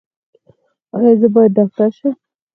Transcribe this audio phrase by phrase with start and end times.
[0.95, 2.13] ایا زه باید ډاکټر شم؟